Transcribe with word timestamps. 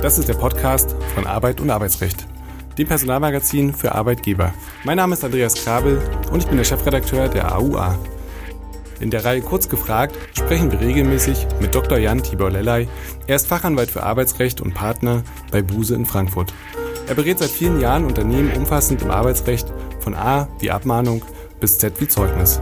Das 0.00 0.16
ist 0.16 0.28
der 0.28 0.34
Podcast 0.34 0.94
von 1.16 1.26
Arbeit 1.26 1.60
und 1.60 1.70
Arbeitsrecht, 1.70 2.24
dem 2.78 2.86
Personalmagazin 2.86 3.74
für 3.74 3.96
Arbeitgeber. 3.96 4.54
Mein 4.84 4.98
Name 4.98 5.14
ist 5.14 5.24
Andreas 5.24 5.54
Krabel 5.54 6.00
und 6.30 6.38
ich 6.38 6.46
bin 6.46 6.56
der 6.56 6.62
Chefredakteur 6.62 7.28
der 7.28 7.52
AUA. 7.56 7.98
In 9.00 9.10
der 9.10 9.24
Reihe 9.24 9.40
Kurz 9.40 9.68
gefragt 9.68 10.16
sprechen 10.34 10.70
wir 10.70 10.80
regelmäßig 10.80 11.48
mit 11.60 11.74
Dr. 11.74 11.98
Jan 11.98 12.22
Tibor 12.22 12.48
Lellay. 12.48 12.86
Er 13.26 13.34
ist 13.34 13.48
Fachanwalt 13.48 13.90
für 13.90 14.04
Arbeitsrecht 14.04 14.60
und 14.60 14.72
Partner 14.72 15.24
bei 15.50 15.62
Buse 15.62 15.96
in 15.96 16.06
Frankfurt. 16.06 16.54
Er 17.08 17.16
berät 17.16 17.40
seit 17.40 17.50
vielen 17.50 17.80
Jahren 17.80 18.04
Unternehmen 18.04 18.52
umfassend 18.52 19.02
im 19.02 19.10
Arbeitsrecht 19.10 19.66
von 19.98 20.14
A 20.14 20.46
wie 20.60 20.70
Abmahnung 20.70 21.24
bis 21.58 21.78
Z 21.78 22.00
wie 22.00 22.06
Zeugnis. 22.06 22.60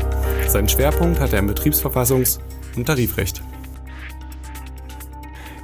Seinen 0.48 0.71
Schwerpunkt 0.71 1.21
hat 1.21 1.34
er 1.34 1.41
im 1.41 1.50
Betriebsverfassungs- 1.50 2.39
und 2.77 2.87
Tarifrecht. 2.87 3.43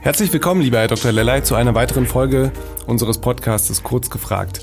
Herzlich 0.03 0.33
willkommen, 0.33 0.63
lieber 0.63 0.81
Herr 0.81 0.89
Dr. 0.89 1.13
Lellay, 1.13 1.45
zu 1.45 1.55
einer 1.55 1.77
weiteren 1.77 2.07
Folge 2.07 2.51
unseres 2.89 3.19
Podcasts 3.19 3.85
Kurz 3.85 4.11
gefragt. 4.11 4.61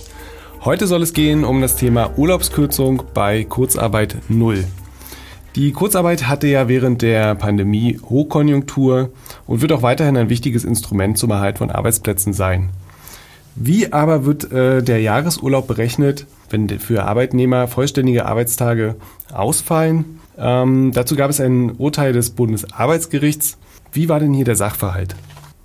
Heute 0.65 0.85
soll 0.85 1.01
es 1.01 1.13
gehen 1.13 1.45
um 1.45 1.61
das 1.61 1.77
Thema 1.77 2.11
Urlaubskürzung 2.17 3.03
bei 3.13 3.45
Kurzarbeit 3.45 4.17
Null. 4.27 4.65
Die 5.55 5.71
Kurzarbeit 5.71 6.27
hatte 6.27 6.47
ja 6.47 6.67
während 6.67 7.01
der 7.01 7.35
Pandemie 7.35 8.01
Hochkonjunktur 8.09 9.11
und 9.47 9.61
wird 9.61 9.71
auch 9.71 9.81
weiterhin 9.81 10.17
ein 10.17 10.29
wichtiges 10.29 10.65
Instrument 10.65 11.17
zum 11.17 11.31
Erhalt 11.31 11.59
von 11.59 11.71
Arbeitsplätzen 11.71 12.33
sein. 12.33 12.71
Wie 13.55 13.93
aber 13.93 14.25
wird 14.25 14.51
äh, 14.51 14.83
der 14.83 14.99
Jahresurlaub 14.99 15.67
berechnet, 15.67 16.27
wenn 16.49 16.67
für 16.79 17.05
Arbeitnehmer 17.05 17.69
vollständige 17.69 18.25
Arbeitstage 18.25 18.97
ausfallen? 19.31 20.19
Ähm, 20.37 20.91
dazu 20.93 21.15
gab 21.15 21.29
es 21.29 21.39
ein 21.39 21.71
Urteil 21.77 22.11
des 22.11 22.31
Bundesarbeitsgerichts. 22.31 23.57
Wie 23.91 24.09
war 24.09 24.19
denn 24.19 24.33
hier 24.33 24.45
der 24.45 24.55
Sachverhalt? 24.55 25.15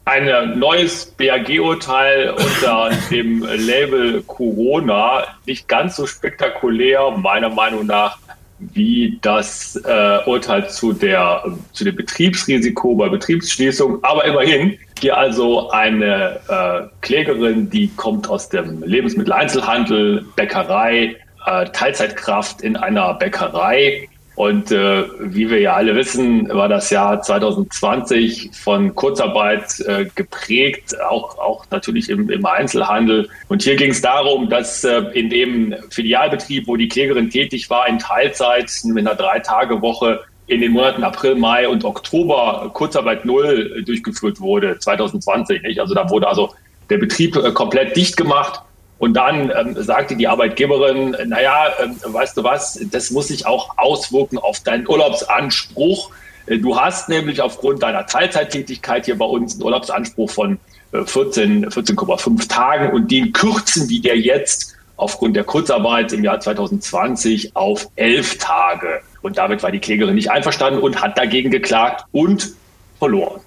Ein 0.07 0.59
neues 0.59 1.07
BAG-Urteil 1.17 2.31
unter 2.31 2.91
dem 3.11 3.43
Label 3.43 4.23
Corona, 4.23 5.25
nicht 5.47 5.67
ganz 5.67 5.97
so 5.97 6.07
spektakulär, 6.07 7.11
meiner 7.13 7.49
Meinung 7.49 7.87
nach, 7.87 8.19
wie 8.59 9.19
das 9.23 9.77
äh, 9.77 10.19
Urteil 10.27 10.69
zu, 10.69 10.93
der, 10.93 11.45
zu 11.73 11.85
dem 11.85 11.97
Betriebsrisiko 11.97 12.95
bei 12.95 13.09
Betriebsschließung. 13.09 14.05
Aber 14.05 14.25
immerhin, 14.27 14.79
hier 14.99 15.17
also 15.17 15.71
eine 15.71 16.39
äh, 16.49 16.83
Klägerin, 17.01 17.71
die 17.71 17.89
kommt 17.97 18.29
aus 18.29 18.51
dem 18.51 18.83
Lebensmitteleinzelhandel, 18.83 20.25
Bäckerei, 20.37 21.17
äh, 21.47 21.67
Teilzeitkraft 21.71 22.61
in 22.61 22.77
einer 22.77 23.15
Bäckerei 23.15 24.09
und 24.37 24.73
äh, 24.73 25.05
wie 25.21 25.49
wir 25.49 25.61
ja 25.61 25.75
alle 25.75 25.95
wissen, 25.95 26.49
war 26.49 26.69
das 26.69 26.91
Jahr 26.91 27.23
2020 27.23 28.51
von 28.53 28.95
Kurzarbeit 28.95 29.79
äh, 29.81 30.07
geprägt, 30.15 31.01
auch, 31.03 31.39
auch 31.39 31.65
natürlich 31.71 32.11
im, 32.11 32.29
im 32.29 32.45
Einzelhandel. 32.45 33.29
Und 33.49 33.63
hier 33.63 33.77
ging 33.77 33.91
es 33.91 34.01
darum, 34.01 34.49
dass 34.49 34.83
äh, 34.83 35.03
in 35.15 35.31
dem 35.31 35.75
Filialbetrieb, 35.91 36.67
wo 36.67 36.77
die 36.77 36.89
Klägerin 36.89 37.31
tätig 37.31 37.71
war, 37.71 37.87
in 37.87 38.01
Teilzeit 38.01 38.73
mit 38.85 39.07
einer 39.07 39.17
Drei-Tage-Woche 39.17 40.21
in 40.47 40.61
den 40.61 40.73
Monaten 40.73 41.05
April, 41.05 41.37
Mai 41.37 41.69
und 41.69 41.85
Oktober 41.85 42.71
Kurzarbeit 42.75 43.25
Null 43.25 43.83
durchgeführt 43.87 44.41
wurde, 44.41 44.79
2020. 44.79 45.63
Nicht? 45.63 45.79
Also 45.79 45.95
da 45.95 46.11
wurde 46.11 46.29
also 46.29 46.53
der 46.91 46.99
Betrieb 46.99 47.37
äh, 47.37 47.53
komplett 47.53 47.97
dicht 47.97 48.17
gemacht. 48.17 48.63
Und 48.99 49.15
dann 49.15 49.51
ähm, 49.51 49.75
sagte 49.83 50.17
die 50.17 50.29
Arbeitgeberin, 50.29 51.17
naja, 51.27 51.67
ähm, 51.83 51.97
weißt 52.05 52.37
du 52.37 52.45
was, 52.45 52.79
das 52.91 53.11
muss 53.11 53.29
sich 53.29 53.47
auch 53.47 53.77
auswirken 53.77 54.39
auf 54.39 54.61
deinen 54.61 54.89
Urlaubsanspruch. 54.89 56.11
Äh, 56.47 56.59
du 56.59 56.79
hast 56.79 57.09
nämlich 57.09 57.41
aufgrund 57.43 57.83
deiner 57.83 58.07
Teilzeittätigkeit 58.07 59.07
hier 59.07 59.19
bei 59.19 59.27
uns 59.27 59.55
einen 59.55 59.65
Urlaubsanspruch 59.65 60.31
von 60.31 60.59
äh, 60.93 61.05
14, 61.05 61.71
14,5 61.71 62.49
Tagen 62.49 62.93
und 62.93 63.11
den 63.11 63.33
kürzen 63.33 63.89
die 63.89 64.01
dir 64.01 64.17
jetzt 64.19 64.75
aufgrund 64.97 65.35
der 65.35 65.45
Kurzarbeit 65.45 66.13
im 66.13 66.23
Jahr 66.23 66.39
2020 66.39 67.57
auf 67.57 67.89
elf 67.97 68.39
Tage. 68.39 69.01
Und 69.23 69.39
damit 69.39 69.63
war 69.63 69.73
die 69.73 69.81
Klägerin 69.81 70.15
nicht 70.15 70.31
einverstanden 70.31 70.81
und 70.81 71.03
hat 71.03 71.19
dagegen 71.19 71.51
geklagt 71.51 72.05
und 72.13 72.55
verloren. 72.99 73.41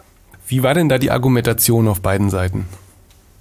Wie 0.48 0.64
war 0.64 0.74
denn 0.74 0.90
da 0.90 0.98
die 0.98 1.12
Argumentation 1.12 1.88
auf 1.88 2.02
beiden 2.02 2.30
Seiten? 2.30 2.66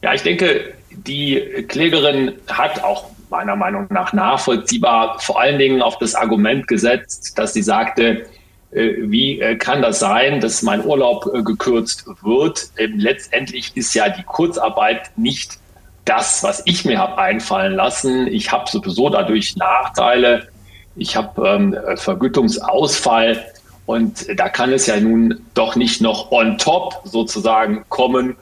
Ja, 0.02 0.14
ich 0.14 0.22
denke, 0.22 0.74
die 0.96 1.64
Klägerin 1.68 2.32
hat 2.48 2.82
auch 2.82 3.06
meiner 3.30 3.56
Meinung 3.56 3.86
nach 3.90 4.12
nachvollziehbar 4.12 5.18
vor 5.20 5.40
allen 5.40 5.58
Dingen 5.58 5.82
auf 5.82 5.98
das 5.98 6.14
Argument 6.14 6.68
gesetzt, 6.68 7.38
dass 7.38 7.52
sie 7.52 7.62
sagte, 7.62 8.26
äh, 8.70 8.94
wie 8.98 9.40
äh, 9.40 9.56
kann 9.56 9.82
das 9.82 9.98
sein, 9.98 10.40
dass 10.40 10.62
mein 10.62 10.84
Urlaub 10.84 11.28
äh, 11.32 11.42
gekürzt 11.42 12.06
wird? 12.22 12.70
Letztendlich 12.76 13.76
ist 13.76 13.94
ja 13.94 14.08
die 14.08 14.22
Kurzarbeit 14.22 15.10
nicht 15.16 15.58
das, 16.04 16.42
was 16.42 16.62
ich 16.66 16.84
mir 16.84 16.98
habe 16.98 17.18
einfallen 17.18 17.74
lassen. 17.74 18.26
Ich 18.28 18.52
habe 18.52 18.70
sowieso 18.70 19.08
dadurch 19.08 19.56
Nachteile. 19.56 20.48
Ich 20.94 21.16
habe 21.16 21.48
ähm, 21.48 21.76
Vergütungsausfall. 21.96 23.44
Und 23.86 24.26
da 24.38 24.48
kann 24.48 24.72
es 24.72 24.86
ja 24.86 24.98
nun 24.98 25.40
doch 25.54 25.76
nicht 25.76 26.00
noch 26.00 26.32
on 26.32 26.58
top 26.58 27.00
sozusagen 27.04 27.84
kommen 27.88 28.36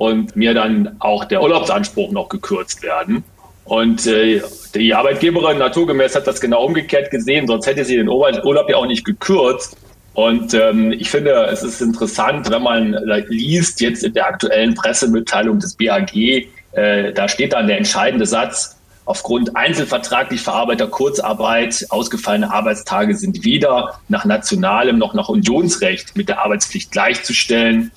und 0.00 0.34
mir 0.34 0.54
dann 0.54 0.96
auch 0.98 1.26
der 1.26 1.42
Urlaubsanspruch 1.42 2.10
noch 2.10 2.30
gekürzt 2.30 2.82
werden. 2.82 3.22
Und 3.64 4.06
äh, 4.06 4.40
die 4.74 4.94
Arbeitgeberin 4.94 5.58
naturgemäß 5.58 6.14
hat 6.14 6.26
das 6.26 6.40
genau 6.40 6.64
umgekehrt 6.64 7.10
gesehen, 7.10 7.46
sonst 7.46 7.66
hätte 7.66 7.84
sie 7.84 7.96
den 7.96 8.08
Urlaub 8.08 8.70
ja 8.70 8.76
auch 8.76 8.86
nicht 8.86 9.04
gekürzt. 9.04 9.76
Und 10.14 10.54
ähm, 10.54 10.90
ich 10.92 11.10
finde, 11.10 11.32
es 11.52 11.62
ist 11.62 11.82
interessant, 11.82 12.50
wenn 12.50 12.62
man 12.62 12.96
liest 13.28 13.82
jetzt 13.82 14.02
in 14.02 14.14
der 14.14 14.26
aktuellen 14.26 14.74
Pressemitteilung 14.74 15.58
des 15.58 15.74
BAG, 15.76 16.16
äh, 16.16 17.12
da 17.12 17.28
steht 17.28 17.52
dann 17.52 17.66
der 17.66 17.76
entscheidende 17.76 18.24
Satz, 18.24 18.80
aufgrund 19.04 19.54
einzelvertraglich 19.54 20.40
verarbeiteter 20.40 20.90
Kurzarbeit 20.90 21.84
ausgefallene 21.90 22.50
Arbeitstage 22.50 23.14
sind 23.14 23.44
weder 23.44 24.00
nach 24.08 24.24
nationalem 24.24 24.96
noch 24.96 25.12
nach 25.12 25.28
Unionsrecht 25.28 26.16
mit 26.16 26.30
der 26.30 26.42
Arbeitspflicht 26.42 26.90
gleichzustellen. 26.90 27.92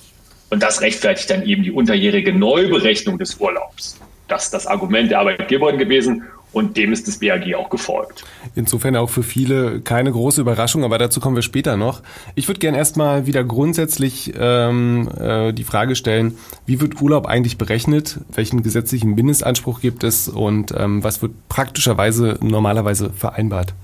Und 0.54 0.62
das 0.62 0.82
rechtfertigt 0.82 1.28
dann 1.30 1.42
eben 1.42 1.64
die 1.64 1.72
unterjährige 1.72 2.32
Neuberechnung 2.32 3.18
des 3.18 3.40
Urlaubs. 3.40 3.98
Das 4.28 4.44
ist 4.44 4.54
das 4.54 4.68
Argument 4.68 5.10
der 5.10 5.18
Arbeitgeberin 5.18 5.78
gewesen 5.78 6.22
und 6.52 6.76
dem 6.76 6.92
ist 6.92 7.08
das 7.08 7.18
BAG 7.18 7.52
auch 7.56 7.68
gefolgt. 7.70 8.24
Insofern 8.54 8.94
auch 8.94 9.10
für 9.10 9.24
viele 9.24 9.80
keine 9.80 10.12
große 10.12 10.40
Überraschung, 10.40 10.84
aber 10.84 10.96
dazu 10.96 11.18
kommen 11.18 11.34
wir 11.34 11.42
später 11.42 11.76
noch. 11.76 12.02
Ich 12.36 12.46
würde 12.46 12.60
gerne 12.60 12.78
erstmal 12.78 13.26
wieder 13.26 13.42
grundsätzlich 13.42 14.32
ähm, 14.38 15.08
äh, 15.18 15.52
die 15.52 15.64
Frage 15.64 15.96
stellen, 15.96 16.38
wie 16.66 16.80
wird 16.80 17.02
Urlaub 17.02 17.26
eigentlich 17.26 17.58
berechnet? 17.58 18.20
Welchen 18.32 18.62
gesetzlichen 18.62 19.16
Mindestanspruch 19.16 19.80
gibt 19.80 20.04
es 20.04 20.28
und 20.28 20.72
ähm, 20.78 21.02
was 21.02 21.20
wird 21.20 21.32
praktischerweise 21.48 22.38
normalerweise 22.40 23.10
vereinbart? 23.10 23.74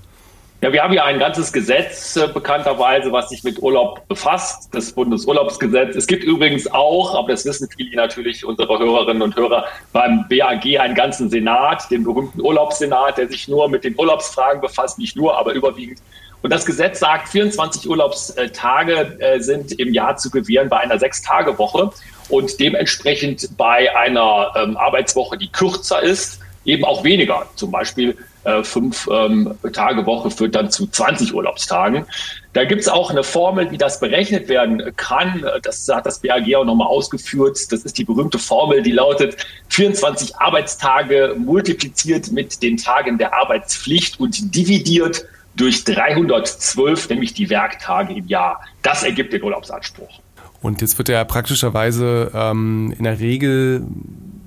Ja, 0.63 0.71
wir 0.71 0.83
haben 0.83 0.93
ja 0.93 1.05
ein 1.05 1.17
ganzes 1.17 1.51
Gesetz 1.51 2.15
äh, 2.15 2.27
bekannterweise, 2.27 3.11
was 3.11 3.29
sich 3.29 3.43
mit 3.43 3.59
Urlaub 3.63 4.07
befasst, 4.07 4.69
das 4.71 4.91
Bundesurlaubsgesetz. 4.91 5.95
Es 5.95 6.05
gibt 6.05 6.23
übrigens 6.23 6.71
auch, 6.71 7.15
aber 7.15 7.29
das 7.29 7.45
wissen 7.45 7.67
viele 7.75 7.95
natürlich, 7.95 8.45
unsere 8.45 8.77
Hörerinnen 8.77 9.23
und 9.23 9.35
Hörer, 9.35 9.65
beim 9.91 10.27
BAG 10.29 10.79
einen 10.79 10.93
ganzen 10.93 11.31
Senat, 11.31 11.89
den 11.89 12.03
berühmten 12.03 12.39
Urlaubssenat, 12.41 13.17
der 13.17 13.27
sich 13.27 13.47
nur 13.47 13.69
mit 13.69 13.83
den 13.83 13.97
Urlaubsfragen 13.97 14.61
befasst, 14.61 14.99
nicht 14.99 15.15
nur, 15.15 15.35
aber 15.35 15.53
überwiegend. 15.53 15.97
Und 16.43 16.53
das 16.53 16.63
Gesetz 16.63 16.99
sagt, 16.99 17.29
24 17.29 17.89
Urlaubstage 17.89 19.17
äh, 19.19 19.39
sind 19.39 19.71
im 19.79 19.95
Jahr 19.95 20.17
zu 20.17 20.29
gewähren 20.29 20.69
bei 20.69 20.77
einer 20.77 20.99
Sechs-Tage-Woche 20.99 21.89
und 22.29 22.59
dementsprechend 22.59 23.57
bei 23.57 23.95
einer 23.95 24.53
ähm, 24.55 24.77
Arbeitswoche, 24.77 25.39
die 25.39 25.47
kürzer 25.47 26.03
ist, 26.03 26.39
eben 26.65 26.85
auch 26.85 27.03
weniger. 27.03 27.47
Zum 27.55 27.71
Beispiel 27.71 28.15
äh, 28.43 28.63
fünf 28.63 29.07
ähm, 29.11 29.53
Tage 29.73 30.05
Woche 30.05 30.31
führt 30.31 30.55
dann 30.55 30.71
zu 30.71 30.87
20 30.87 31.33
Urlaubstagen. 31.33 32.05
Da 32.53 32.65
gibt 32.65 32.81
es 32.81 32.87
auch 32.87 33.09
eine 33.09 33.23
Formel, 33.23 33.71
wie 33.71 33.77
das 33.77 33.99
berechnet 33.99 34.49
werden 34.49 34.95
kann. 34.95 35.45
Das 35.63 35.87
hat 35.87 36.05
das 36.05 36.19
BAG 36.19 36.53
auch 36.55 36.65
nochmal 36.65 36.87
ausgeführt. 36.87 37.57
Das 37.71 37.83
ist 37.83 37.97
die 37.97 38.03
berühmte 38.03 38.39
Formel, 38.39 38.81
die 38.81 38.91
lautet 38.91 39.37
24 39.69 40.37
Arbeitstage 40.37 41.35
multipliziert 41.37 42.31
mit 42.31 42.61
den 42.61 42.77
Tagen 42.77 43.17
der 43.17 43.33
Arbeitspflicht 43.33 44.19
und 44.19 44.55
dividiert 44.55 45.25
durch 45.55 45.83
312, 45.83 47.09
nämlich 47.09 47.33
die 47.33 47.49
Werktage 47.49 48.13
im 48.13 48.27
Jahr. 48.27 48.61
Das 48.81 49.03
ergibt 49.03 49.33
den 49.33 49.43
Urlaubsanspruch. 49.43 50.19
Und 50.61 50.81
jetzt 50.81 50.97
wird 50.97 51.09
ja 51.09 51.23
praktischerweise 51.23 52.31
ähm, 52.33 52.93
in 52.97 53.03
der 53.03 53.19
Regel 53.19 53.83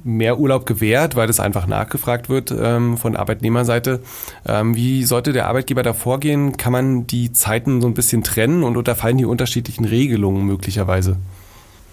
mehr 0.05 0.39
Urlaub 0.39 0.67
gewährt, 0.67 1.17
weil 1.17 1.27
das 1.27 1.41
einfach 1.41 1.67
nachgefragt 1.67 2.29
wird 2.29 2.55
ähm, 2.57 2.99
von 2.99 3.17
Arbeitnehmerseite. 3.17 4.03
Ähm, 4.47 4.77
wie 4.77 5.05
sollte 5.05 5.33
der 5.33 5.49
Arbeitgeber 5.49 5.83
da 5.83 5.95
vorgehen? 5.95 6.57
Kann 6.57 6.73
man 6.73 7.07
die 7.07 7.33
Zeiten 7.33 7.81
so 7.81 7.89
ein 7.89 7.95
bisschen 7.95 8.23
trennen 8.23 8.63
und 8.63 8.77
unterfallen 8.77 9.17
die 9.17 9.25
unterschiedlichen 9.25 9.87
Regelungen 9.87 10.45
möglicherweise? 10.45 11.17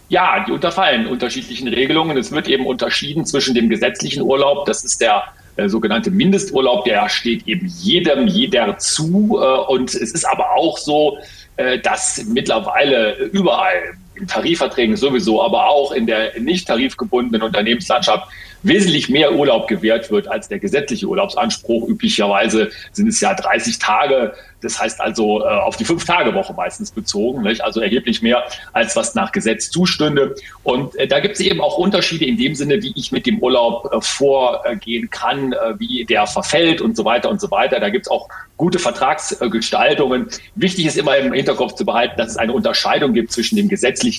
Ja, 0.09 0.43
die 0.45 0.51
unterfallen 0.51 1.07
unterschiedlichen 1.07 1.69
Regelungen. 1.69 2.17
Es 2.17 2.33
wird 2.33 2.49
eben 2.49 2.65
unterschieden 2.65 3.25
zwischen 3.25 3.55
dem 3.55 3.69
gesetzlichen 3.69 4.21
Urlaub, 4.21 4.65
das 4.65 4.83
ist 4.83 4.99
der 4.99 5.23
äh, 5.55 5.69
sogenannte 5.69 6.11
Mindesturlaub, 6.11 6.83
der 6.83 7.07
steht 7.07 7.47
eben 7.47 7.67
jedem, 7.67 8.27
jeder 8.27 8.77
zu. 8.77 9.39
Äh, 9.41 9.71
und 9.71 9.93
es 9.93 10.11
ist 10.11 10.25
aber 10.25 10.51
auch 10.51 10.77
so, 10.77 11.17
äh, 11.55 11.79
dass 11.79 12.25
mittlerweile 12.25 13.15
überall 13.31 13.95
Tarifverträgen 14.27 14.95
sowieso, 14.95 15.41
aber 15.41 15.69
auch 15.69 15.91
in 15.91 16.07
der 16.07 16.39
nicht 16.39 16.67
tarifgebundenen 16.67 17.41
Unternehmenslandschaft 17.41 18.27
wesentlich 18.63 19.09
mehr 19.09 19.33
Urlaub 19.33 19.67
gewährt 19.67 20.11
wird 20.11 20.27
als 20.27 20.47
der 20.47 20.59
gesetzliche 20.59 21.07
Urlaubsanspruch. 21.07 21.87
Üblicherweise 21.87 22.69
sind 22.91 23.07
es 23.07 23.19
ja 23.19 23.33
30 23.33 23.79
Tage 23.79 24.33
das 24.61 24.79
heißt 24.79 25.01
also 25.01 25.41
äh, 25.41 25.47
auf 25.47 25.75
die 25.75 25.85
Fünf-Tage-Woche 25.85 26.53
meistens 26.53 26.91
bezogen, 26.91 27.41
nicht? 27.41 27.61
also 27.61 27.81
erheblich 27.81 28.21
mehr, 28.21 28.43
als 28.73 28.95
was 28.95 29.15
nach 29.15 29.31
Gesetz 29.31 29.69
zustünde. 29.69 30.35
Und 30.63 30.95
äh, 30.95 31.07
da 31.07 31.19
gibt 31.19 31.35
es 31.35 31.41
eben 31.41 31.61
auch 31.61 31.77
Unterschiede 31.77 32.25
in 32.25 32.37
dem 32.37 32.55
Sinne, 32.55 32.81
wie 32.81 32.93
ich 32.95 33.11
mit 33.11 33.25
dem 33.25 33.39
Urlaub 33.39 33.91
äh, 33.91 34.01
vorgehen 34.01 35.09
kann, 35.09 35.53
äh, 35.53 35.79
wie 35.79 36.05
der 36.05 36.27
verfällt 36.27 36.81
und 36.81 36.95
so 36.95 37.05
weiter 37.05 37.29
und 37.29 37.41
so 37.41 37.49
weiter. 37.51 37.79
Da 37.79 37.89
gibt 37.89 38.05
es 38.05 38.11
auch 38.11 38.29
gute 38.57 38.79
Vertragsgestaltungen. 38.79 40.27
Wichtig 40.55 40.85
ist 40.85 40.97
immer 40.97 41.17
im 41.17 41.33
Hinterkopf 41.33 41.73
zu 41.73 41.85
behalten, 41.85 42.15
dass 42.17 42.31
es 42.31 42.37
eine 42.37 42.53
Unterscheidung 42.53 43.13
gibt 43.13 43.31
zwischen 43.31 43.55
dem 43.55 43.67
gesetzlichen 43.69 44.10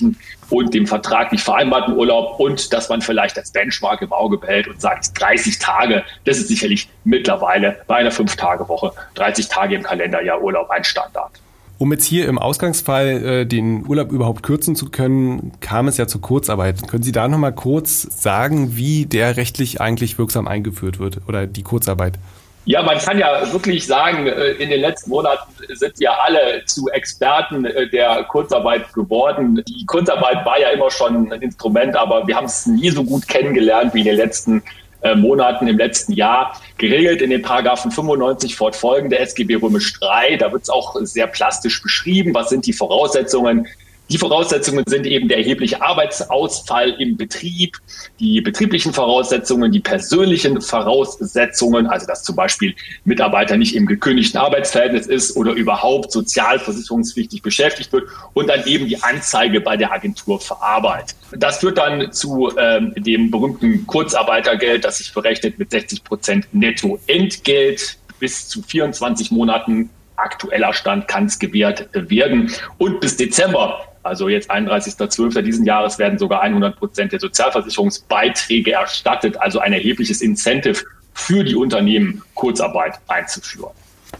und 0.49 0.73
dem 0.73 0.87
vertraglich 0.87 1.43
vereinbarten 1.43 1.95
Urlaub 1.95 2.39
und 2.39 2.73
dass 2.73 2.89
man 2.89 3.01
vielleicht 3.01 3.37
als 3.37 3.51
Benchmark 3.51 4.01
im 4.01 4.11
Auge 4.11 4.37
behält 4.37 4.67
und 4.67 4.79
sagt, 4.81 5.19
30 5.19 5.59
Tage, 5.59 6.03
das 6.25 6.37
ist 6.37 6.47
sicherlich 6.47 6.89
mittlerweile 7.03 7.77
bei 7.87 7.95
einer 7.95 8.11
Fünf-Tage-Woche, 8.11 8.91
30 9.15 9.47
Tage 9.49 9.75
im 9.75 9.83
Kalenderjahr 9.83 10.41
Urlaub 10.41 10.69
ein 10.69 10.83
Standard. 10.83 11.31
Um 11.79 11.91
jetzt 11.91 12.05
hier 12.05 12.27
im 12.27 12.37
Ausgangsfall 12.37 13.07
äh, 13.25 13.45
den 13.45 13.85
Urlaub 13.85 14.11
überhaupt 14.11 14.43
kürzen 14.43 14.75
zu 14.75 14.89
können, 14.89 15.51
kam 15.59 15.87
es 15.87 15.97
ja 15.97 16.07
zur 16.07 16.21
Kurzarbeit. 16.21 16.87
Können 16.87 17.03
Sie 17.03 17.11
da 17.11 17.27
nochmal 17.27 17.53
kurz 17.53 18.03
sagen, 18.03 18.77
wie 18.77 19.05
der 19.05 19.37
rechtlich 19.37 19.81
eigentlich 19.81 20.17
wirksam 20.17 20.47
eingeführt 20.47 20.99
wird 20.99 21.21
oder 21.27 21.47
die 21.47 21.63
Kurzarbeit? 21.63 22.19
Ja, 22.65 22.81
man 22.81 22.97
kann 22.97 23.19
ja 23.19 23.51
wirklich 23.51 23.85
sagen, 23.85 24.25
äh, 24.25 24.51
in 24.51 24.69
den 24.69 24.79
letzten 24.79 25.09
Monaten 25.09 25.51
sind 25.67 25.99
ja 25.99 26.13
alle 26.23 26.63
zu 26.65 26.87
Experten 26.89 27.65
äh, 27.65 27.89
der 27.89 28.23
Kurzarbeit 28.23 28.93
geworden. 28.93 29.61
Die 29.67 29.85
Kurzarbeit 29.85 30.45
war 30.45 30.59
ja 30.59 30.69
immer 30.69 30.89
schon 30.89 31.31
ein 31.31 31.41
Instrument, 31.41 31.95
aber 31.97 32.25
wir 32.25 32.37
haben 32.37 32.45
es 32.45 32.65
nie 32.65 32.89
so 32.89 33.03
gut 33.03 33.27
kennengelernt 33.27 33.93
wie 33.93 33.99
in 33.99 34.05
den 34.05 34.15
letzten 34.15 34.63
äh, 35.01 35.13
Monaten 35.13 35.67
im 35.67 35.77
letzten 35.77 36.13
Jahr. 36.13 36.57
Geregelt 36.77 37.21
in 37.21 37.31
den 37.31 37.41
Paragraphen 37.41 37.91
95 37.91 38.55
fortfolgende 38.55 39.19
SGB 39.19 39.55
Römisch 39.55 39.99
3. 39.99 40.37
Da 40.37 40.53
wird 40.53 40.63
es 40.63 40.69
auch 40.69 40.95
sehr 41.01 41.27
plastisch 41.27 41.81
beschrieben. 41.81 42.33
Was 42.33 42.49
sind 42.49 42.65
die 42.65 42.73
Voraussetzungen, 42.73 43.67
die 44.09 44.17
Voraussetzungen 44.17 44.83
sind 44.85 45.07
eben 45.07 45.27
der 45.27 45.37
erhebliche 45.37 45.81
Arbeitsausfall 45.81 46.89
im 46.99 47.15
Betrieb, 47.15 47.77
die 48.19 48.41
betrieblichen 48.41 48.93
Voraussetzungen, 48.93 49.71
die 49.71 49.79
persönlichen 49.79 50.61
Voraussetzungen, 50.61 51.87
also 51.87 52.05
dass 52.05 52.23
zum 52.23 52.35
Beispiel 52.35 52.75
Mitarbeiter 53.05 53.57
nicht 53.57 53.75
im 53.75 53.85
gekündigten 53.85 54.39
Arbeitsverhältnis 54.39 55.07
ist 55.07 55.37
oder 55.37 55.53
überhaupt 55.53 56.11
sozialversicherungspflichtig 56.11 57.41
beschäftigt 57.41 57.93
wird 57.93 58.09
und 58.33 58.49
dann 58.49 58.65
eben 58.67 58.87
die 58.87 59.01
Anzeige 59.01 59.61
bei 59.61 59.77
der 59.77 59.91
Agentur 59.91 60.39
für 60.39 60.61
Arbeit. 60.61 61.15
Das 61.31 61.59
führt 61.59 61.77
dann 61.77 62.11
zu 62.11 62.51
ähm, 62.57 62.93
dem 62.97 63.31
berühmten 63.31 63.87
Kurzarbeitergeld, 63.87 64.83
das 64.83 64.97
sich 64.97 65.13
berechnet 65.13 65.57
mit 65.57 65.71
60 65.71 66.03
Prozent 66.03 66.47
Nettoentgelt 66.51 67.97
bis 68.19 68.47
zu 68.47 68.61
24 68.61 69.31
Monaten 69.31 69.89
aktueller 70.15 70.73
Stand 70.73 71.07
kann 71.07 71.25
es 71.25 71.39
gewährt 71.39 71.89
werden. 71.93 72.51
Und 72.77 72.99
bis 72.99 73.17
Dezember 73.17 73.92
also 74.03 74.29
jetzt 74.29 74.51
31.12. 74.51 75.41
diesen 75.41 75.65
Jahres 75.65 75.97
werden 75.97 76.19
sogar 76.19 76.41
100 76.41 76.75
Prozent 76.77 77.11
der 77.13 77.19
Sozialversicherungsbeiträge 77.19 78.73
erstattet, 78.73 79.37
also 79.37 79.59
ein 79.59 79.73
erhebliches 79.73 80.21
Incentive 80.21 80.83
für 81.13 81.43
die 81.43 81.55
Unternehmen, 81.55 82.21
Kurzarbeit 82.33 82.99
einzuführen. 83.07 83.71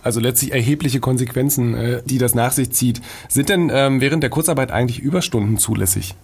Also 0.02 0.20
letztlich 0.20 0.52
erhebliche 0.54 1.00
Konsequenzen, 1.00 1.76
äh, 1.76 2.02
die 2.06 2.18
das 2.18 2.34
nach 2.34 2.52
sich 2.52 2.72
zieht. 2.72 3.02
Sind 3.28 3.50
denn 3.50 3.72
ähm, 3.74 4.02
während 4.02 4.24
der 4.24 4.30
Kurzarbeit 4.30 4.72
eigentlich 4.72 5.00
Überstunden 5.00 5.58
zulässig? 5.58 6.16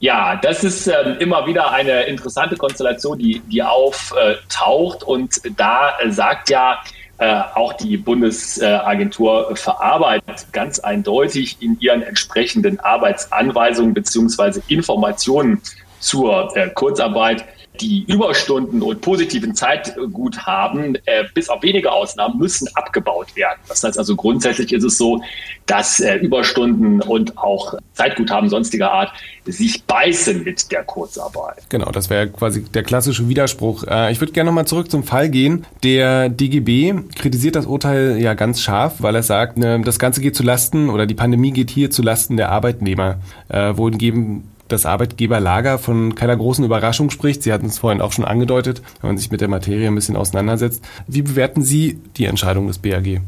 Ja, 0.00 0.36
das 0.36 0.64
ist 0.64 0.86
ähm, 0.86 1.16
immer 1.20 1.46
wieder 1.46 1.70
eine 1.70 2.02
interessante 2.02 2.56
Konstellation, 2.56 3.18
die, 3.18 3.40
die 3.50 3.62
auftaucht. 3.62 5.02
Und 5.02 5.40
da 5.56 5.94
sagt 6.10 6.50
ja 6.50 6.80
äh, 7.18 7.42
auch 7.54 7.74
die 7.74 7.96
Bundesagentur 7.96 9.54
für 9.56 9.80
Arbeit 9.80 10.22
ganz 10.52 10.80
eindeutig 10.80 11.58
in 11.60 11.78
ihren 11.80 12.02
entsprechenden 12.02 12.80
Arbeitsanweisungen 12.80 13.94
beziehungsweise 13.94 14.62
Informationen 14.66 15.60
zur 16.04 16.54
äh, 16.56 16.68
Kurzarbeit 16.70 17.44
die 17.80 18.04
Überstunden 18.04 18.82
und 18.82 19.00
positiven 19.00 19.54
Zeitguthaben, 19.54 20.96
äh, 21.06 21.24
bis 21.34 21.48
auf 21.48 21.62
wenige 21.62 21.90
Ausnahmen, 21.90 22.38
müssen 22.38 22.68
abgebaut 22.74 23.34
werden. 23.34 23.58
Das 23.68 23.82
heißt 23.82 23.98
also 23.98 24.14
grundsätzlich 24.14 24.72
ist 24.72 24.84
es 24.84 24.96
so, 24.96 25.20
dass 25.66 25.98
äh, 25.98 26.16
Überstunden 26.16 27.00
und 27.00 27.36
auch 27.36 27.74
Zeitguthaben 27.94 28.48
sonstiger 28.48 28.92
Art 28.92 29.12
sich 29.44 29.82
beißen 29.84 30.44
mit 30.44 30.70
der 30.70 30.84
Kurzarbeit. 30.84 31.64
Genau, 31.68 31.90
das 31.90 32.10
wäre 32.10 32.28
quasi 32.28 32.62
der 32.62 32.84
klassische 32.84 33.28
Widerspruch. 33.28 33.84
Äh, 33.84 34.12
ich 34.12 34.20
würde 34.20 34.32
gerne 34.32 34.50
nochmal 34.50 34.66
zurück 34.66 34.90
zum 34.90 35.02
Fall 35.02 35.28
gehen. 35.28 35.66
Der 35.82 36.28
DGB 36.28 36.94
kritisiert 37.16 37.56
das 37.56 37.66
Urteil 37.66 38.18
ja 38.20 38.34
ganz 38.34 38.60
scharf, 38.60 38.96
weil 38.98 39.16
er 39.16 39.22
sagt, 39.24 39.56
ne, 39.56 39.80
das 39.84 39.98
Ganze 39.98 40.20
geht 40.20 40.36
zu 40.36 40.44
Lasten 40.44 40.90
oder 40.90 41.06
die 41.06 41.14
Pandemie 41.14 41.50
geht 41.50 41.70
hier 41.70 41.90
zu 41.90 42.02
Lasten 42.02 42.36
der 42.36 42.50
Arbeitnehmer. 42.50 43.16
Äh, 43.48 43.76
wohingegen 43.76 44.53
das 44.74 44.86
Arbeitgeberlager 44.86 45.78
von 45.78 46.14
keiner 46.14 46.36
großen 46.36 46.64
Überraschung 46.64 47.10
spricht. 47.10 47.42
Sie 47.42 47.52
hatten 47.52 47.66
es 47.66 47.78
vorhin 47.78 48.00
auch 48.00 48.12
schon 48.12 48.24
angedeutet, 48.24 48.82
wenn 49.00 49.10
man 49.10 49.18
sich 49.18 49.30
mit 49.30 49.40
der 49.40 49.48
Materie 49.48 49.88
ein 49.88 49.94
bisschen 49.94 50.16
auseinandersetzt. 50.16 50.84
Wie 51.06 51.22
bewerten 51.22 51.62
Sie 51.62 51.98
die 52.16 52.26
Entscheidung 52.26 52.66
des 52.66 52.78
BAG? 52.78 53.20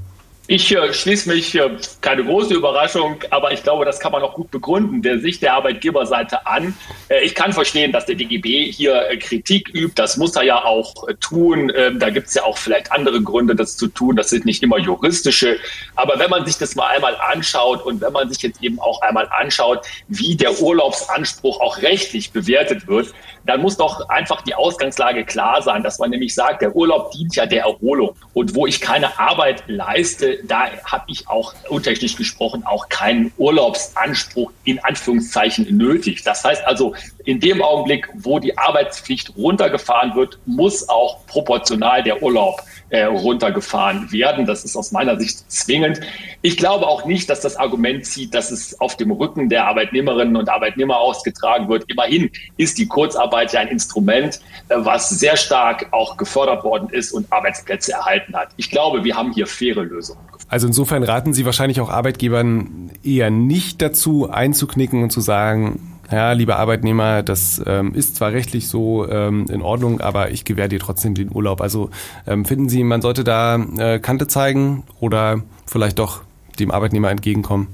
Ich 0.49 0.73
äh, 0.73 0.93
schließe 0.95 1.29
mich, 1.29 1.57
äh, 1.57 1.71
keine 2.01 2.23
große 2.23 2.55
Überraschung, 2.55 3.17
aber 3.31 3.51
ich 3.51 3.65
glaube, 3.65 3.85
das 3.85 3.99
kann 3.99 4.13
man 4.13 4.23
auch 4.23 4.35
gut 4.35 4.53
begründen, 4.53 5.03
der 5.03 5.19
Sicht 5.19 5.43
der 5.43 5.55
Arbeitgeberseite 5.55 6.47
an. 6.47 6.77
Äh, 7.09 7.25
ich 7.25 7.35
kann 7.35 7.53
verstehen, 7.53 7.91
dass 7.91 8.07
der 8.07 8.15
DGB 8.15 8.71
hier 8.71 9.11
äh, 9.11 9.17
Kritik 9.17 9.69
übt. 9.75 9.95
Das 9.97 10.17
muss 10.17 10.37
er 10.37 10.45
ja 10.45 10.65
auch 10.65 11.09
äh, 11.09 11.15
tun. 11.15 11.73
Ähm, 11.75 11.99
da 11.99 12.11
gibt 12.11 12.29
es 12.29 12.35
ja 12.35 12.45
auch 12.45 12.59
vielleicht 12.59 12.93
andere 12.93 13.21
Gründe, 13.23 13.57
das 13.57 13.77
zu 13.77 13.89
tun. 13.89 14.15
Das 14.15 14.31
sind 14.31 14.45
nicht 14.45 14.63
immer 14.63 14.79
juristische. 14.79 15.59
Aber 15.97 16.17
wenn 16.21 16.31
man 16.31 16.47
sich 16.47 16.59
das 16.59 16.77
mal 16.77 16.95
einmal 16.95 17.17
anschaut 17.17 17.85
und 17.85 18.01
wenn 18.01 18.13
man 18.13 18.29
sich 18.33 18.41
jetzt 18.43 18.63
eben 18.63 18.79
auch 18.79 19.03
einmal 19.03 19.29
anschaut, 19.41 19.85
wie 20.07 20.37
der 20.37 20.61
Urlaubsanspruch 20.61 21.61
auch 21.61 21.79
rechtlich 21.79 22.31
bewertet 22.31 22.87
wird, 22.87 23.13
dann 23.47 23.63
muss 23.63 23.77
doch 23.77 24.09
einfach 24.09 24.43
die 24.43 24.55
Ausgangslage 24.55 25.25
klar 25.25 25.63
sein, 25.63 25.83
dass 25.83 25.99
man 25.99 26.11
nämlich 26.11 26.35
sagt, 26.35 26.63
der 26.63 26.75
Urlaub 26.75 27.11
dient 27.13 27.35
ja 27.35 27.47
der 27.47 27.63
Erholung. 27.63 28.15
Und 28.35 28.55
wo 28.55 28.67
ich 28.67 28.81
keine 28.81 29.19
Arbeit 29.19 29.65
leiste, 29.67 30.36
da 30.45 30.69
habe 30.85 31.05
ich 31.09 31.29
auch 31.29 31.55
untechnisch 31.69 32.17
gesprochen 32.17 32.65
auch 32.65 32.89
keinen 32.89 33.33
Urlaubsanspruch 33.37 34.53
in 34.65 34.79
Anführungszeichen 34.81 35.77
nötig. 35.77 36.23
Das 36.23 36.45
heißt 36.45 36.65
also, 36.65 36.95
in 37.25 37.41
dem 37.41 37.63
Augenblick, 37.63 38.09
wo 38.15 38.39
die 38.39 38.57
Arbeitspflicht 38.57 39.37
runtergefahren 39.37 40.15
wird, 40.15 40.39
muss 40.47 40.89
auch 40.89 41.27
proportional 41.27 42.03
der 42.03 42.23
Urlaub 42.23 42.63
äh, 42.91 43.05
runtergefahren 43.05 44.13
werden. 44.13 44.47
Das 44.47 44.65
ist 44.65 44.77
aus 44.77 44.93
meiner 44.93 45.19
Sicht 45.19 45.51
zwingend. 45.51 46.01
Ich 46.43 46.57
glaube 46.57 46.87
auch 46.87 47.05
nicht, 47.05 47.29
dass 47.29 47.41
das 47.41 47.57
Argument 47.57 48.07
zieht, 48.07 48.35
dass 48.35 48.51
es 48.51 48.81
auf 48.81 48.97
dem 48.97 49.11
Rücken 49.11 49.49
der 49.49 49.67
Arbeitnehmerinnen 49.67 50.37
und 50.37 50.49
Arbeitnehmer 50.49 50.99
ausgetragen 50.99 51.69
wird. 51.69 51.85
Immerhin 51.89 52.31
ist 52.57 52.79
die 52.79 52.87
Kurzarbeit 52.87 53.53
ja 53.53 53.61
ein 53.61 53.69
Instrument, 53.69 54.41
äh, 54.69 54.77
was 54.79 55.09
sehr 55.11 55.37
stark 55.37 55.89
auch 55.93 56.17
gefördert 56.17 56.65
worden 56.65 56.89
ist 56.91 57.13
und 57.13 57.33
Arbeitsplätze 57.33 57.93
erhalten 57.93 58.35
hat. 58.37 58.49
Ich 58.57 58.71
glaube, 58.71 59.05
wir 59.05 59.17
haben 59.17 59.33
hier 59.33 59.47
faire 59.47 59.83
Lösungen. 59.83 60.21
Also 60.49 60.69
insofern 60.69 61.03
raten 61.03 61.35
Sie 61.35 61.45
wahrscheinlich 61.45 61.81
auch 61.81 61.91
Arbeitgebern 61.91 62.93
eher 63.03 63.31
nicht 63.31 63.83
dazu 63.83 64.31
einzuknicken 64.31 65.03
und 65.03 65.11
zu 65.11 65.21
sagen, 65.21 65.96
ja, 66.11 66.33
lieber 66.33 66.57
Arbeitnehmer, 66.57 67.23
das 67.23 67.63
ähm, 67.67 67.95
ist 67.95 68.17
zwar 68.17 68.33
rechtlich 68.33 68.69
so 68.69 69.09
ähm, 69.09 69.47
in 69.51 69.63
Ordnung, 69.63 70.01
aber 70.01 70.31
ich 70.31 70.45
gewähre 70.45 70.69
dir 70.69 70.79
trotzdem 70.79 71.15
den 71.15 71.35
Urlaub. 71.35 71.61
Also 71.61 71.91
ähm, 72.27 72.45
finden 72.45 72.69
Sie, 72.69 72.85
man 72.85 73.03
sollte 73.03 73.25
da 73.25 73.57
äh, 73.57 73.99
Kante 73.99 74.27
zeigen 74.27 74.85
oder 75.01 75.43
vielleicht 75.67 75.99
doch 75.99 76.23
dem 76.59 76.71
Arbeitnehmer 76.71 77.11
entgegenkommen? 77.11 77.69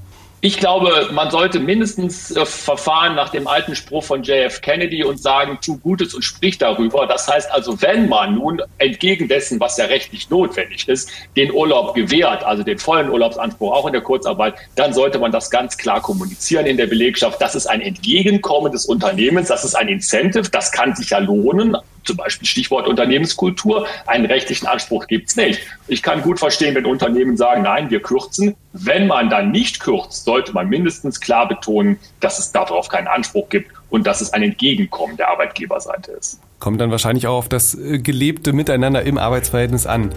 Ich 0.45 0.57
glaube, 0.57 1.07
man 1.13 1.31
sollte 1.31 1.61
mindestens 1.61 2.35
äh, 2.35 2.45
verfahren 2.45 3.15
nach 3.15 3.29
dem 3.29 3.47
alten 3.47 3.77
Spruch 3.77 4.03
von 4.03 4.23
JF 4.23 4.59
Kennedy 4.59 5.05
und 5.05 5.17
sagen, 5.17 5.57
tu 5.61 5.77
Gutes 5.77 6.13
und 6.13 6.21
sprich 6.21 6.57
darüber. 6.57 7.07
Das 7.07 7.29
heißt 7.29 7.49
also, 7.49 7.81
wenn 7.81 8.09
man 8.09 8.35
nun 8.35 8.61
entgegen 8.77 9.29
dessen, 9.29 9.61
was 9.61 9.77
ja 9.77 9.85
rechtlich 9.85 10.29
notwendig 10.29 10.89
ist, 10.89 11.09
den 11.37 11.53
Urlaub 11.53 11.95
gewährt, 11.95 12.43
also 12.43 12.61
den 12.61 12.77
vollen 12.77 13.09
Urlaubsanspruch 13.09 13.71
auch 13.71 13.87
in 13.87 13.93
der 13.93 14.01
Kurzarbeit, 14.01 14.55
dann 14.75 14.93
sollte 14.93 15.17
man 15.17 15.31
das 15.31 15.49
ganz 15.49 15.77
klar 15.77 16.01
kommunizieren 16.01 16.65
in 16.65 16.75
der 16.75 16.87
Belegschaft. 16.87 17.41
Das 17.41 17.55
ist 17.55 17.67
ein 17.67 17.79
Entgegenkommen 17.79 18.73
des 18.73 18.85
Unternehmens, 18.85 19.47
das 19.47 19.63
ist 19.63 19.75
ein 19.75 19.87
Incentive, 19.87 20.49
das 20.49 20.73
kann 20.73 20.93
sich 20.93 21.11
ja 21.11 21.19
lohnen 21.19 21.77
zum 22.05 22.17
Beispiel 22.17 22.47
Stichwort 22.47 22.87
Unternehmenskultur, 22.87 23.87
einen 24.05 24.25
rechtlichen 24.25 24.67
Anspruch 24.67 25.07
gibt 25.07 25.29
es 25.29 25.35
nicht. 25.35 25.61
Ich 25.87 26.03
kann 26.03 26.21
gut 26.21 26.39
verstehen, 26.39 26.75
wenn 26.75 26.85
Unternehmen 26.85 27.37
sagen, 27.37 27.63
nein, 27.63 27.89
wir 27.89 28.01
kürzen. 28.01 28.55
Wenn 28.73 29.07
man 29.07 29.29
dann 29.29 29.51
nicht 29.51 29.79
kürzt, 29.79 30.25
sollte 30.25 30.53
man 30.53 30.67
mindestens 30.69 31.19
klar 31.19 31.47
betonen, 31.47 31.99
dass 32.19 32.39
es 32.39 32.51
darauf 32.51 32.87
keinen 32.87 33.07
Anspruch 33.07 33.49
gibt 33.49 33.71
und 33.89 34.07
dass 34.07 34.21
es 34.21 34.33
ein 34.33 34.43
Entgegenkommen 34.43 35.17
der 35.17 35.29
Arbeitgeberseite 35.29 36.11
ist. 36.11 36.39
Kommt 36.59 36.81
dann 36.81 36.91
wahrscheinlich 36.91 37.27
auch 37.27 37.37
auf 37.37 37.49
das 37.49 37.77
gelebte 37.79 38.53
Miteinander 38.53 39.03
im 39.03 39.17
Arbeitsverhältnis 39.17 39.85
an. 39.85 40.13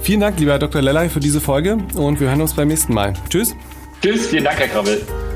Vielen 0.00 0.20
Dank, 0.20 0.38
lieber 0.38 0.52
Herr 0.52 0.58
Dr. 0.58 0.82
Lellay, 0.82 1.08
für 1.08 1.20
diese 1.20 1.40
Folge 1.40 1.78
und 1.94 2.20
wir 2.20 2.28
hören 2.28 2.40
uns 2.40 2.54
beim 2.54 2.68
nächsten 2.68 2.94
Mal. 2.94 3.14
Tschüss. 3.28 3.56
Tschüss, 4.02 4.28
vielen 4.28 4.44
Dank, 4.44 4.58
Herr 4.58 4.68
Krabbel. 4.68 5.27